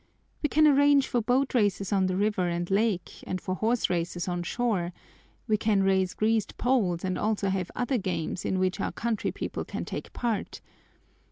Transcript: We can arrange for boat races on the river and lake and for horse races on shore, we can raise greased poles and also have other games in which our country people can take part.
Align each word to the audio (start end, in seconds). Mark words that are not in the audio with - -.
We 0.41 0.49
can 0.49 0.65
arrange 0.65 1.07
for 1.07 1.21
boat 1.21 1.53
races 1.53 1.93
on 1.93 2.07
the 2.07 2.15
river 2.17 2.47
and 2.47 2.71
lake 2.71 3.23
and 3.27 3.39
for 3.39 3.53
horse 3.53 3.87
races 3.87 4.27
on 4.27 4.41
shore, 4.41 4.93
we 5.47 5.57
can 5.57 5.83
raise 5.83 6.15
greased 6.15 6.57
poles 6.57 7.03
and 7.05 7.19
also 7.19 7.49
have 7.49 7.69
other 7.75 7.99
games 7.99 8.43
in 8.43 8.57
which 8.57 8.79
our 8.79 8.91
country 8.91 9.31
people 9.31 9.63
can 9.63 9.85
take 9.85 10.11
part. 10.11 10.59